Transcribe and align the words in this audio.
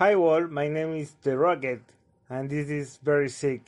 Hi 0.00 0.14
all, 0.14 0.46
my 0.46 0.66
name 0.66 0.94
is 0.94 1.12
The 1.20 1.36
Rocket, 1.36 1.82
and 2.30 2.48
this 2.48 2.70
is 2.70 2.96
Very 3.04 3.28
Sick. 3.28 3.60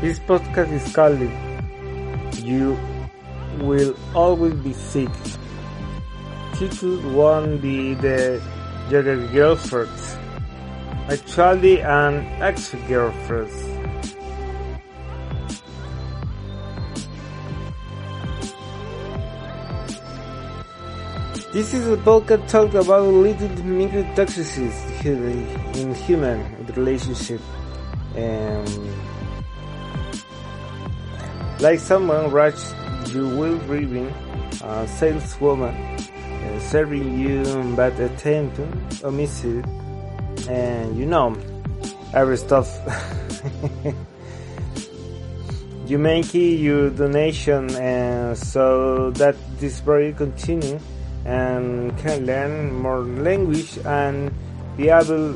This 0.00 0.18
podcast 0.20 0.70
is 0.72 0.94
called 0.94 1.24
You 2.44 2.76
Will 3.60 3.96
Always 4.14 4.52
Be 4.52 4.74
Sick. 4.74 5.08
Title 6.52 7.00
won't 7.16 7.62
be 7.62 7.94
the 7.94 8.42
your 8.90 9.02
girlfriend, 9.32 9.88
actually 11.08 11.80
an 11.80 12.26
ex-girlfriend. 12.42 13.50
This 21.54 21.72
is 21.72 21.88
a 21.88 21.96
podcast 21.96 22.46
talk 22.48 22.74
about 22.74 23.08
little 23.08 23.48
micro 23.64 24.02
toxicity 24.12 24.68
in 25.74 25.94
human 25.94 26.66
relationship. 26.76 27.40
Um, 28.14 29.15
like 31.60 31.78
someone 31.80 32.30
rushed 32.30 32.74
you 33.08 33.28
will 33.28 33.58
grieving 33.60 34.08
a 34.62 34.86
saleswoman 34.88 35.74
uh, 36.46 36.60
serving 36.60 37.18
you 37.18 37.42
bad 37.76 37.98
attention, 37.98 38.70
omissive, 39.02 39.64
and 40.48 40.96
you 40.96 41.06
know, 41.06 41.36
every 42.14 42.36
stuff. 42.36 42.68
you 45.86 45.98
make 45.98 46.34
your 46.34 46.90
donation 46.90 47.70
and 47.76 48.36
so 48.36 49.10
that 49.12 49.36
this 49.58 49.80
project 49.80 50.18
continue 50.18 50.78
and 51.24 51.96
can 51.98 52.26
learn 52.26 52.74
more 52.74 53.00
language 53.00 53.78
and 53.84 54.32
be 54.76 54.88
able 54.88 55.34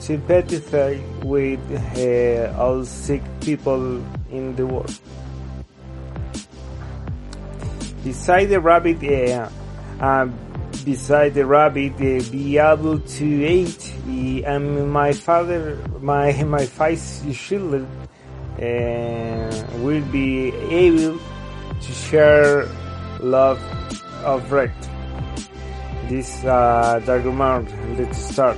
to 0.00 0.18
empathize 0.18 1.02
with 1.24 1.60
uh, 1.96 2.60
all 2.60 2.84
sick 2.84 3.22
people 3.40 4.02
in 4.30 4.54
the 4.56 4.66
world. 4.66 4.98
Beside 8.04 8.46
the 8.46 8.60
rabbit, 8.60 9.02
uh, 9.02 9.48
uh, 10.00 10.28
beside 10.84 11.34
the 11.34 11.44
rabbit, 11.44 11.94
uh, 11.94 12.30
be 12.30 12.58
able 12.58 13.00
to 13.00 13.26
eat, 13.26 13.92
uh, 14.06 14.52
and 14.52 14.92
my 14.92 15.12
father, 15.12 15.76
my 16.00 16.32
my 16.44 16.64
five 16.64 17.00
children, 17.34 17.86
uh, 18.58 19.50
will 19.78 20.04
be 20.12 20.54
able 20.70 21.18
to 21.80 21.92
share 21.92 22.68
love 23.20 23.60
of 24.24 24.48
bread 24.48 24.72
This 26.08 26.44
uh, 26.44 27.00
document, 27.04 27.68
let's 27.98 28.18
start. 28.18 28.56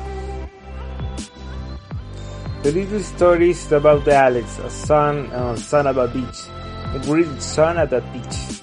The 2.62 2.72
little 2.72 3.00
story 3.00 3.50
is 3.50 3.72
about 3.72 4.04
the 4.04 4.14
Alex, 4.14 4.58
a 4.58 4.70
son, 4.70 5.26
uh, 5.32 5.56
son 5.56 5.86
of 5.86 5.96
a 5.96 6.06
bitch, 6.08 6.48
a 6.94 6.98
great 7.06 7.42
son 7.42 7.78
of 7.78 7.92
a 7.92 8.00
bitch. 8.00 8.59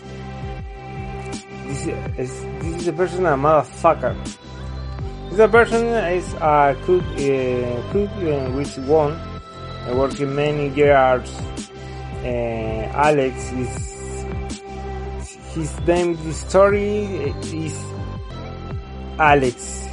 Is, 1.87 2.43
this 2.59 2.81
is 2.81 2.87
a 2.87 2.93
person 2.93 3.25
a 3.25 3.37
motherfucker. 3.37 4.15
This 5.31 5.51
person 5.51 5.85
is 5.85 6.33
a 6.33 6.75
cook, 6.83 7.03
uh, 7.03 7.91
cook 7.91 8.09
uh, 8.23 8.51
which 8.51 8.75
one, 8.79 9.13
uh, 9.13 9.95
working 9.95 10.35
many 10.35 10.69
years. 10.69 11.29
Uh, 12.23 12.91
Alex 12.93 13.51
is, 13.53 14.25
his 15.53 15.79
name, 15.87 16.15
the 16.25 16.33
story 16.33 17.05
is 17.53 17.77
Alex, 19.19 19.87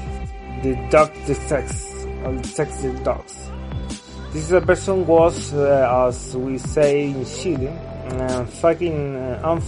the 0.63 0.75
dog, 0.91 1.13
the 1.27 1.35
sex, 1.35 2.07
or 2.25 2.33
the 2.33 2.49
sexy 2.49 2.93
dogs. 3.05 3.51
This 4.33 4.47
is 4.47 4.53
a 4.53 4.61
person 4.61 5.07
was, 5.07 5.53
uh, 5.55 6.09
as 6.09 6.37
we 6.37 6.59
say 6.59 7.11
in 7.11 7.25
Chile, 7.25 7.69
uh, 7.69 8.45
fucking 8.47 9.15
uh, 9.15 9.59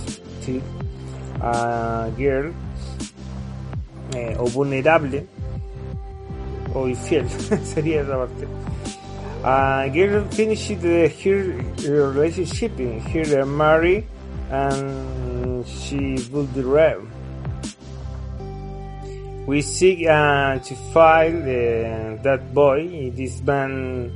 uh, 1.41 2.10
girl 2.16 2.52
eh, 4.14 4.36
o 4.38 4.47
vulnerable 4.47 5.26
o 6.74 6.88
infiel 6.88 7.28
sería 7.64 8.02
esa 8.02 8.16
parte. 8.16 8.47
Uh, 9.44 9.88
girl 9.92 10.24
finished 10.30 10.80
the, 10.80 11.08
her 11.08 12.10
relationship, 12.10 12.76
her 12.78 13.47
married, 13.47 14.04
and 14.50 15.66
she 15.66 16.16
be 16.30 16.62
red. 16.62 16.98
We 19.47 19.62
seek 19.62 20.06
uh, 20.08 20.58
to 20.58 20.74
find 20.92 21.42
uh, 21.42 22.22
that 22.22 22.53
boy. 22.53 23.12
This 23.14 23.41
man 23.42 24.10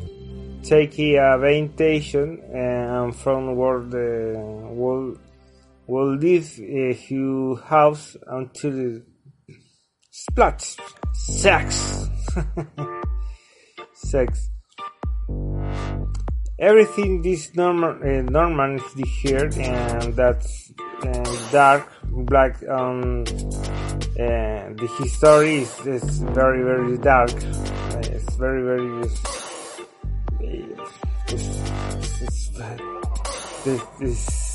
take 0.64 0.98
a 0.98 1.38
vacation 1.38 2.40
and 2.52 3.14
from 3.14 3.54
where 3.54 3.80
the 3.80 4.34
will 4.74 5.16
will 5.90 6.14
leave 6.14 6.48
uh, 6.60 6.94
his 6.94 7.60
house 7.64 8.16
until 8.28 9.00
splat 10.10 10.76
sex. 11.14 12.08
Sex. 13.92 14.50
Everything 16.58 17.22
this 17.22 17.54
normal 17.54 17.90
uh, 18.02 18.22
normal 18.22 18.76
is 18.76 19.10
here 19.22 19.50
and 19.56 20.14
that's 20.14 20.72
uh, 21.04 21.50
dark 21.52 21.86
black 22.04 22.56
um 22.68 23.24
uh, 24.18 24.60
the 24.80 24.88
history 24.98 25.58
is, 25.62 25.86
is 25.86 26.18
very 26.38 26.62
very 26.62 26.98
dark. 26.98 27.32
It's 28.14 28.34
very 28.36 28.62
very 28.62 29.02
it's, 29.02 29.20
it's, 31.28 32.50
it's, 33.66 33.82
it's, 34.00 34.40
mm, 34.40 34.49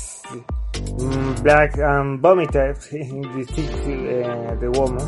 black 1.42 1.76
and 1.78 2.20
vomited 2.20 2.76
in 2.92 3.22
the 3.22 3.44
uh, 4.24 4.54
the 4.56 4.70
woman. 4.70 5.06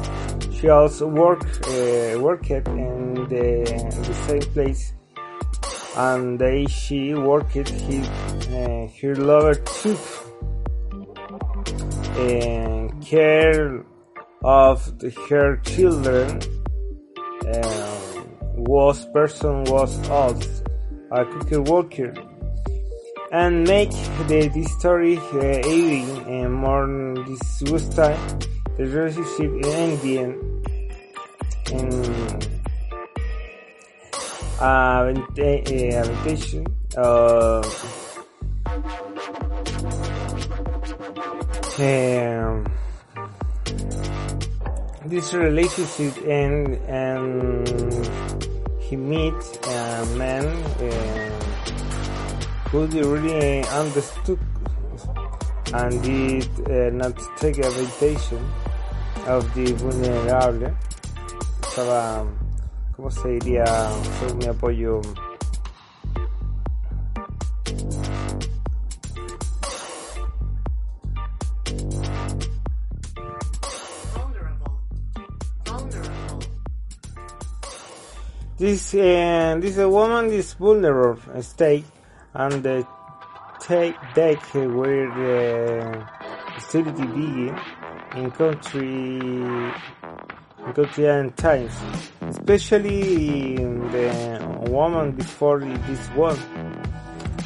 She 0.53 0.69
also 0.69 1.07
worked 1.07 1.67
uh, 1.67 2.19
worked 2.21 2.51
in 2.51 3.15
the, 3.29 3.47
in 3.75 4.03
the 4.09 4.15
same 4.27 4.47
place, 4.55 4.93
and 5.97 6.39
they 6.39 6.67
she 6.67 7.15
worked 7.15 7.53
his, 7.53 8.09
uh, 8.49 8.89
her 9.01 9.15
lover 9.17 9.55
took 9.55 9.99
and 12.19 13.05
care 13.05 13.85
of 14.43 14.99
the, 14.99 15.11
her 15.29 15.57
children. 15.59 16.41
was 18.57 19.07
person 19.13 19.65
was 19.65 19.93
old, 20.11 20.47
a 21.13 21.25
cooker 21.25 21.63
worker 21.63 22.13
and 23.33 23.67
make 23.67 23.91
the, 24.29 24.49
the 24.55 24.65
story 24.79 25.19
uh, 25.19 25.69
even 25.69 26.45
uh, 26.45 26.49
more 26.49 27.15
disgusting. 27.25 28.17
The 28.77 28.87
relationship 28.87 29.51
in 29.65 29.99
uh, 34.61 35.13
invitation 35.15 36.67
uh, 36.97 37.63
um, 41.79 42.67
this 45.07 45.33
relationship 45.33 46.17
and 46.27 46.77
and 46.89 47.69
he 48.81 48.97
meets 48.97 49.59
a 49.67 50.07
man 50.17 50.45
uh, 50.47 51.38
could 52.71 52.93
really 52.93 53.65
understood 53.69 54.39
and 55.73 56.03
did 56.03 56.45
uh, 56.69 56.91
not 56.91 57.17
take 57.39 57.57
advantage 57.59 58.33
of 59.27 59.55
the 59.55 59.73
vulnerable. 59.73 60.77
Estaba, 61.63 62.27
¿cómo 62.95 63.11
se 63.11 63.39
diría? 63.39 63.65
Fue 64.19 64.33
un 64.33 64.49
apoyo. 64.49 65.01
This 78.59 78.93
uh, 78.95 79.57
this 79.61 79.77
woman 79.77 80.33
is 80.33 80.53
vulnerable 80.55 81.17
state 81.41 81.85
and 82.35 82.63
the 82.63 82.87
take 83.61 83.97
deck 84.15 84.43
where 84.55 85.09
the 85.21 86.05
hostility 86.53 87.07
begin 87.07 87.59
in 88.17 88.31
country 88.31 89.19
in 90.69 90.73
country 90.75 91.07
and 91.07 91.37
times, 91.37 91.75
especially 92.23 93.57
in 93.57 93.91
the 93.91 94.71
woman 94.71 95.13
before 95.13 95.61
this 95.61 96.07
one. 96.09 96.39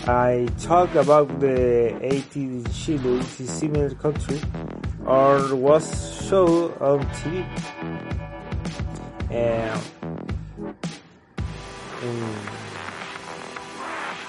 I 0.07 0.49
talk 0.59 0.95
about 0.97 1.39
the 1.39 1.95
80s 2.03 2.85
Chile, 2.85 3.19
is 3.19 3.51
similar 3.51 3.91
country, 3.95 4.41
or 5.07 5.55
was 5.55 5.87
shown 6.27 6.73
on 6.81 7.07
TV. 7.21 7.47
Um, 9.31 9.81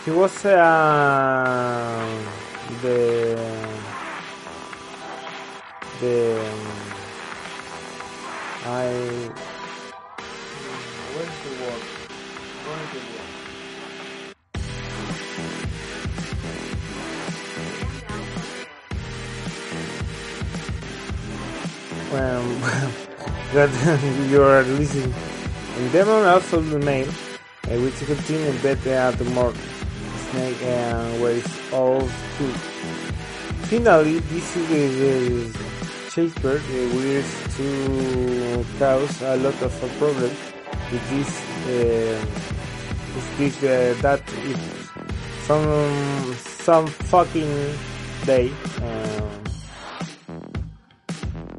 he 0.05 0.11
was 0.11 0.45
uh, 0.45 2.05
the 2.81 3.37
the 5.99 6.43
I 8.65 8.87
where's 11.13 11.37
the 11.43 11.51
word? 11.63 11.83
Where's 12.65 12.89
the 12.91 12.99
word? 12.99 13.33
um, 22.13 22.61
that 23.53 23.69
you 24.29 24.41
are 24.41 24.63
listening. 24.63 25.13
And 25.77 25.91
Demon 25.91 26.25
also 26.25 26.61
the 26.61 26.79
name, 26.79 27.09
uh, 27.09 27.77
which 27.81 27.97
continue 28.05 28.53
better 28.61 28.93
at 28.93 29.17
the 29.17 29.25
more 29.25 29.53
and 30.35 31.23
it's 31.23 31.73
all 31.73 31.99
good. 32.37 32.55
Finally, 33.69 34.19
this 34.19 34.55
is 34.55 35.51
the 35.51 35.59
Shakespeare 36.11 36.57
uh, 36.57 36.95
will 36.95 37.23
to 37.57 38.65
cause 38.77 39.21
a 39.23 39.35
lot 39.37 39.59
of 39.61 39.83
uh, 39.83 39.87
problems 39.97 40.37
with 40.91 41.09
this, 41.09 41.31
uh, 41.65 42.25
with 43.15 43.37
this 43.37 43.63
uh, 43.63 44.01
that 44.01 44.21
if 44.43 44.83
some 45.47 46.35
some 46.63 46.87
fucking 46.87 47.73
day. 48.25 48.51
Uh, 48.81 49.33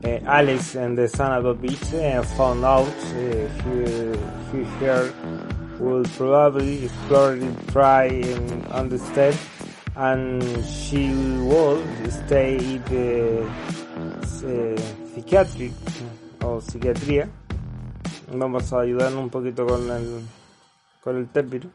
uh, 0.05 0.21
Alex 0.27 0.75
and 0.77 0.97
the 0.97 1.09
son 1.09 1.33
of 1.33 1.47
a 1.47 1.55
bitch 1.55 1.95
uh, 1.95 2.23
found 2.23 2.65
out 2.65 2.87
uh, 2.87 3.19
he, 3.65 4.59
he 4.59 4.65
here 4.79 5.13
will 5.81 6.05
probably 6.17 6.85
explore 6.85 7.37
it, 7.37 7.69
try 7.69 8.05
and 8.05 8.67
understand 8.69 9.37
and 9.97 10.43
she 10.65 11.09
will 11.47 11.83
stay 12.11 12.57
in 12.57 12.83
the 12.91 13.47
uh, 13.97 14.77
psychiatric 15.15 15.73
o 16.43 16.61
psiquiatría 16.61 17.29
vamos 18.33 18.73
a 18.73 18.81
ayudar 18.81 19.15
un 19.15 19.31
poquito 19.31 19.67
con 19.67 19.91
el 19.91 20.23
con 21.03 21.17
el 21.17 21.29
término. 21.29 21.71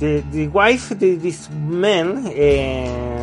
The 0.00 0.24
the 0.32 0.48
wife 0.48 0.90
of 0.90 0.98
this 0.98 1.48
man 1.50 2.26
uh, 2.26 3.13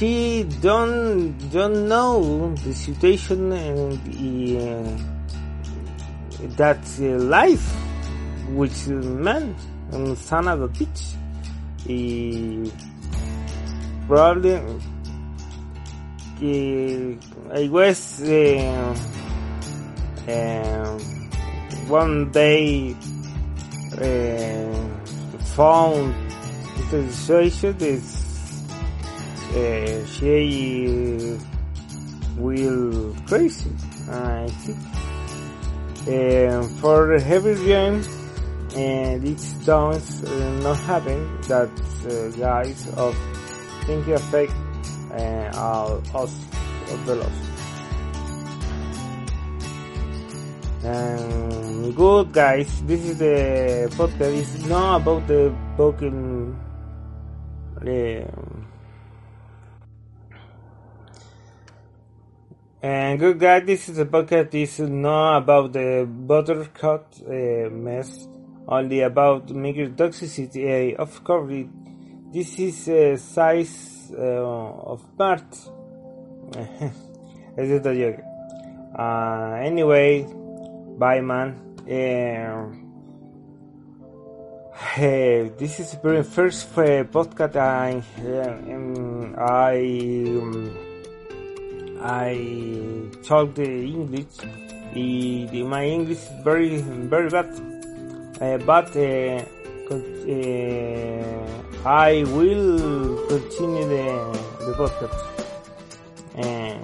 she 0.00 0.44
don't 0.62 1.36
don't 1.52 1.86
know 1.86 2.54
the 2.64 2.72
situation 2.72 3.52
and 3.52 4.00
uh, 4.56 4.96
that 6.56 6.80
uh, 7.00 7.04
life 7.36 7.66
which 8.48 8.86
man 8.86 9.54
and 9.92 10.16
son 10.16 10.48
of 10.48 10.62
a 10.62 10.68
bitch 10.68 11.16
he 11.86 12.72
probably 14.08 14.54
uh, 14.54 14.72
I 17.52 17.66
guess 17.66 18.22
uh, 18.22 18.96
uh, 20.26 20.98
one 21.88 22.30
day 22.30 22.96
uh, 24.00 24.72
found 25.56 26.14
the 26.90 27.12
situation 27.12 27.76
is 27.80 28.19
uh, 29.50 30.04
she 30.06 31.38
will 32.36 33.14
crazy 33.26 33.70
I 34.08 34.48
think 34.62 34.78
uh, 36.08 36.62
for 36.80 37.18
heavy 37.18 37.52
rain 37.68 38.02
and 38.76 39.24
uh, 40.24 40.60
not 40.62 40.78
happen 40.80 41.40
that 41.48 41.68
uh, 42.06 42.36
guys 42.38 42.88
of 42.96 43.16
thinking 43.84 44.14
affect 44.14 44.52
uh, 45.12 46.00
us 46.14 46.32
of 46.90 47.06
the 47.06 47.16
loss. 47.16 47.50
And 50.84 51.94
good 51.94 52.32
guys. 52.32 52.82
This 52.82 53.04
is 53.04 53.18
the 53.18 53.92
podcast. 53.96 54.38
It's 54.38 54.66
not 54.66 55.02
about 55.02 55.26
the 55.26 55.54
broken 55.76 56.56
uh, 57.76 58.49
and 62.82 63.18
good 63.18 63.38
guys 63.38 63.64
this 63.66 63.88
is 63.88 63.96
the 63.96 64.06
podcast. 64.06 64.50
This 64.50 64.80
is 64.80 64.90
not 64.90 65.38
about 65.38 65.72
the 65.72 66.08
buttercut 66.08 67.06
uh, 67.26 67.70
mess. 67.70 68.28
Only 68.66 69.00
about 69.00 69.50
making 69.50 69.94
toxicity. 69.96 70.94
Uh, 70.94 71.02
of 71.02 71.24
course 71.24 71.66
this 72.32 72.58
is 72.58 72.88
a 72.88 73.16
size 73.16 74.12
uh, 74.16 74.22
of 74.92 75.16
part. 75.16 75.56
Es 77.56 77.68
a 77.68 77.80
joke 77.80 78.22
uh, 78.96 79.58
anyway 79.60 80.24
Bye, 81.00 81.22
man. 81.22 81.56
Uh, 81.88 82.68
hey, 84.94 85.50
this 85.56 85.80
is 85.80 85.92
the 85.92 85.98
very 86.02 86.22
first 86.22 86.68
uh, 86.76 87.04
podcast 87.04 87.56
I 87.56 88.02
um, 88.20 89.34
I 89.38 89.78
um, 90.36 90.89
I 92.02 93.08
talk 93.22 93.54
the 93.54 93.64
English. 93.64 94.40
My 94.94 95.84
English 95.84 96.18
is 96.18 96.28
very 96.42 96.80
very 96.80 97.28
bad, 97.28 97.50
uh, 98.40 98.58
but 98.64 98.96
uh, 98.96 99.44
uh, 99.90 100.00
I 101.84 102.24
will 102.32 103.28
continue 103.28 103.86
the 103.86 104.32
the 104.64 104.72
podcast. 104.80 105.20
Uh, 106.36 106.78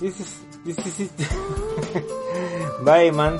this 0.00 0.20
is 0.20 0.44
this 0.64 0.78
is 0.86 1.00
it. 1.06 1.12
Bye, 2.84 3.10
man. 3.10 3.38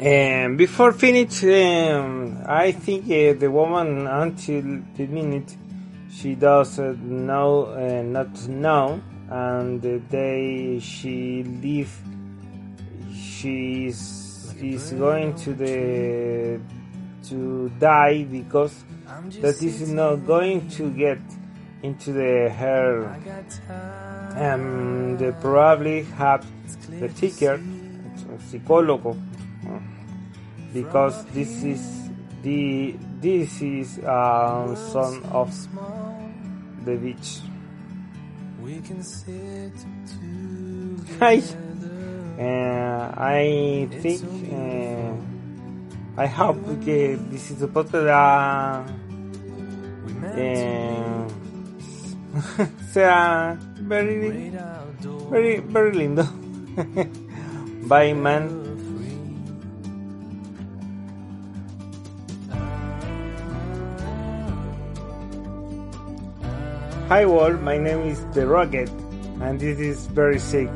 And 0.00 0.56
before 0.56 0.92
finish, 0.92 1.42
um, 1.42 2.44
I 2.46 2.70
think 2.70 3.06
uh, 3.06 3.38
the 3.38 3.50
woman 3.50 4.06
until 4.06 4.62
the 4.96 5.06
minute 5.08 5.56
she 6.08 6.36
does 6.36 6.78
uh, 6.78 6.94
know, 7.00 7.66
uh, 7.66 8.02
not 8.02 8.46
know, 8.46 9.02
and 9.28 9.82
the 9.82 9.98
day 9.98 10.78
she 10.78 11.42
leave, 11.42 11.92
she 13.12 13.86
is, 13.86 14.54
is 14.62 14.92
going 14.92 15.34
to 15.34 15.52
the 15.54 16.60
to 17.28 17.68
die 17.80 18.22
because 18.22 18.84
that 19.40 19.60
is 19.62 19.90
not 19.90 20.24
going 20.26 20.68
to 20.70 20.90
get 20.90 21.18
into 21.82 22.12
the 22.12 22.48
hair 22.48 23.02
and 24.36 25.18
they 25.18 25.32
probably 25.40 26.04
have 26.04 26.46
the 26.88 27.08
ticker 27.08 27.60
psicólogo 28.50 29.16
because 30.72 31.24
this 31.26 31.64
is 31.64 32.10
the 32.42 32.94
this 33.20 33.60
is 33.62 33.98
uh, 34.00 34.74
son 34.74 35.22
of 35.32 35.50
the 36.84 36.96
beach 36.96 37.40
Hi. 41.20 41.42
Uh, 42.38 43.12
I 43.16 43.88
think 43.90 44.22
uh, 44.52 45.12
I 46.16 46.26
hope 46.26 46.62
que 46.84 47.16
this 47.30 47.50
is 47.50 47.62
a 47.62 47.68
podcast 47.68 48.86
uh, 50.36 51.26
sea 52.92 53.58
very 53.82 54.52
Very, 55.30 55.60
very 55.60 55.92
lindo. 55.92 56.24
Bye, 57.88 58.14
man. 58.14 58.67
Hi, 67.08 67.24
world. 67.24 67.62
My 67.62 67.78
name 67.78 68.00
is 68.00 68.22
The 68.34 68.46
Rocket, 68.46 68.90
and 69.40 69.58
this 69.58 69.78
is 69.78 70.04
very 70.08 70.38
sick. 70.38 70.68